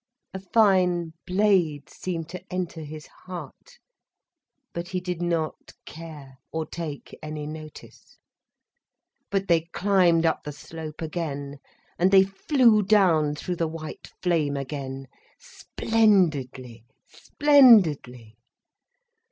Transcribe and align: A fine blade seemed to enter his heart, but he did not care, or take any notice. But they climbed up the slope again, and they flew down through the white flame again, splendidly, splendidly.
A 0.33 0.39
fine 0.39 1.13
blade 1.27 1.87
seemed 1.87 2.27
to 2.29 2.43
enter 2.51 2.81
his 2.81 3.05
heart, 3.05 3.77
but 4.73 4.87
he 4.87 4.99
did 4.99 5.21
not 5.21 5.73
care, 5.85 6.39
or 6.51 6.65
take 6.65 7.15
any 7.21 7.45
notice. 7.45 8.17
But 9.29 9.47
they 9.47 9.61
climbed 9.73 10.25
up 10.25 10.41
the 10.43 10.53
slope 10.53 11.03
again, 11.03 11.59
and 11.99 12.09
they 12.09 12.23
flew 12.23 12.81
down 12.81 13.35
through 13.35 13.57
the 13.57 13.67
white 13.67 14.11
flame 14.23 14.57
again, 14.57 15.07
splendidly, 15.37 16.83
splendidly. 17.05 18.39